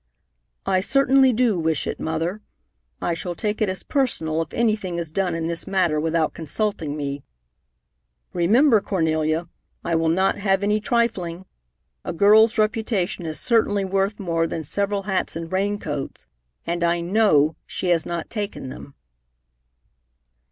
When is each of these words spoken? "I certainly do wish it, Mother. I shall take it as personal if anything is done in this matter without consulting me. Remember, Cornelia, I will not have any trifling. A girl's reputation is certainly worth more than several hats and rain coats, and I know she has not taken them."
"I 0.65 0.79
certainly 0.79 1.31
do 1.31 1.59
wish 1.59 1.85
it, 1.85 1.99
Mother. 1.99 2.41
I 3.03 3.13
shall 3.13 3.35
take 3.35 3.61
it 3.61 3.69
as 3.69 3.83
personal 3.83 4.41
if 4.41 4.51
anything 4.51 4.97
is 4.97 5.11
done 5.11 5.35
in 5.35 5.45
this 5.45 5.67
matter 5.67 5.99
without 5.99 6.33
consulting 6.33 6.97
me. 6.97 7.21
Remember, 8.33 8.81
Cornelia, 8.81 9.47
I 9.85 9.93
will 9.93 10.09
not 10.09 10.39
have 10.39 10.63
any 10.63 10.79
trifling. 10.79 11.45
A 12.03 12.13
girl's 12.13 12.57
reputation 12.57 13.27
is 13.27 13.39
certainly 13.39 13.85
worth 13.85 14.19
more 14.19 14.47
than 14.47 14.63
several 14.63 15.03
hats 15.03 15.35
and 15.35 15.51
rain 15.51 15.77
coats, 15.77 16.25
and 16.65 16.83
I 16.83 16.99
know 16.99 17.55
she 17.67 17.89
has 17.89 18.03
not 18.03 18.31
taken 18.31 18.69
them." 18.69 18.95